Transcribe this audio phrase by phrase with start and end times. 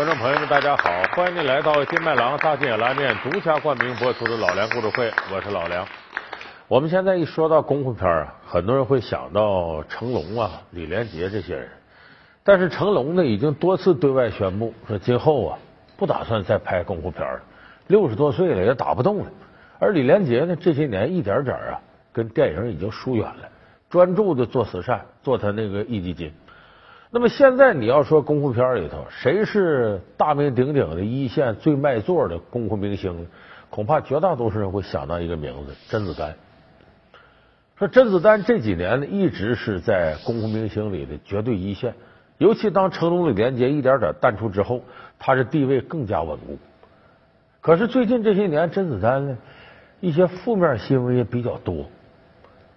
[0.00, 0.90] 观众朋友们，大家好！
[1.14, 5.86] 欢迎您来到金麦郎大金眼拉面独家冠名播出的《老梁故事会》，我是老梁。
[6.68, 11.68] 我们现在一说到功夫片啊，很多人会想到成龙啊、李连杰这些人。
[12.42, 15.58] 但是成龙呢，已经多次对外宣布说，今后啊
[15.98, 17.40] 不打算再拍功夫片了，
[17.88, 19.26] 六十多岁了也打不动了。
[19.78, 21.78] 而李连杰呢，这些年一点点啊
[22.10, 23.46] 跟电影已经疏远了，
[23.90, 26.32] 专注的做慈善，做他那个壹基金。
[27.12, 33.26] 那么现在你要说功夫片里头谁是大名鼎鼎的一线最卖座的功夫明星呢？
[33.68, 36.36] 恐怕绝大多数人会想到一个名字：甄子丹。
[37.76, 41.94] 说甄子丹这几年呢，一直是在功夫明星里的绝对一线，
[42.38, 44.82] 尤其当成龙、李连杰一点点淡出之后，
[45.18, 46.58] 他的地位更加稳固。
[47.60, 49.36] 可是最近这些年，甄子丹呢，
[49.98, 51.86] 一些负面新闻也比较多。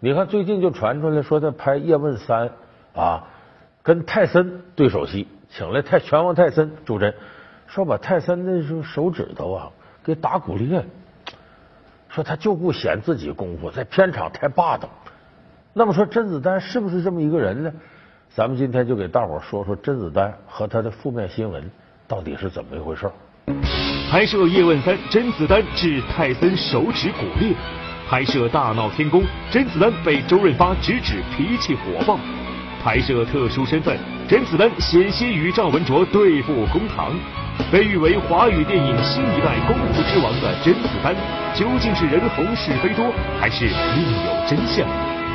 [0.00, 2.50] 你看最近就传出来说他拍《叶问三》
[3.00, 3.28] 啊。
[3.86, 7.14] 跟泰森对手戏，请来泰拳王泰森助阵，
[7.68, 9.70] 说把泰森的手指头啊
[10.02, 10.84] 给打骨裂，
[12.08, 14.88] 说他就不显自己功夫，在片场太霸道。
[15.72, 17.72] 那么说甄子丹是不是这么一个人呢？
[18.28, 21.70] 咱们今天就给大伙说说甄子丹和他的负面新闻
[22.08, 23.08] 到底是怎么一回事。
[24.10, 27.54] 拍摄《叶问三》，甄子丹致泰森手指骨裂；
[28.08, 32.18] 拍摄《大闹天宫》，甄子丹被周润发直指脾气火爆。
[32.86, 33.98] 拍摄特殊身份，
[34.28, 37.12] 甄子丹险些与赵文卓对簿公堂。
[37.72, 41.12] 被誉为华语电影新一代功夫之王的甄子丹，
[41.52, 44.86] 究竟是人红是非多，还是另有真相？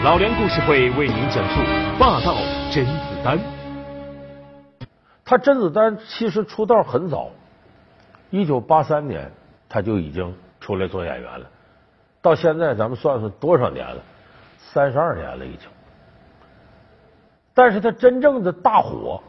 [0.01, 1.59] 老梁故事会为您讲述
[1.99, 2.37] 霸道
[2.71, 2.91] 甄子
[3.21, 3.37] 丹。
[5.25, 7.31] 他甄子丹其实出道很早，
[8.29, 9.29] 一九八三年
[9.67, 11.45] 他就已经出来做演员了，
[12.21, 14.01] 到现在咱们算算多少年了？
[14.57, 15.67] 三十二年了，已经。
[17.53, 19.21] 但是他真正的大火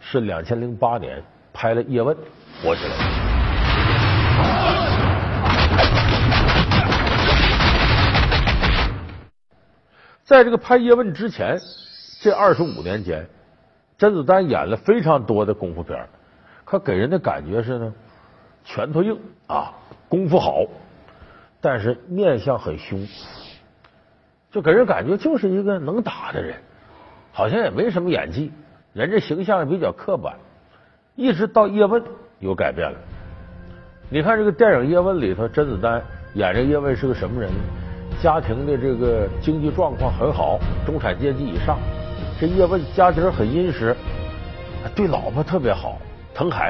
[0.00, 1.22] 是两千零八年
[1.52, 2.16] 拍了《叶问》，
[2.62, 2.96] 火起来的。
[10.24, 11.58] 在这个拍《叶问》之前，
[12.22, 13.28] 这二十五年间，
[13.98, 16.08] 甄子丹演了非常多的功夫片，
[16.64, 17.92] 可给人的感觉是呢，
[18.64, 19.74] 拳头硬啊，
[20.08, 20.64] 功夫好，
[21.60, 23.06] 但是面相很凶，
[24.50, 26.56] 就给人感觉就是一个能打的人。
[27.36, 28.50] 好像也没什么演技，
[28.94, 30.34] 人家形象也比较刻板。
[31.16, 32.02] 一直到叶问
[32.38, 32.96] 有改变了。
[34.08, 36.02] 你看这个电影《叶问》里头，甄子丹
[36.32, 37.58] 演这叶问是个什么人呢？
[38.22, 41.78] 家庭的这个经济状况很好，中产阶级以上。
[42.40, 43.94] 这叶问家庭很殷实，
[44.94, 45.98] 对老婆特别好，
[46.34, 46.64] 疼孩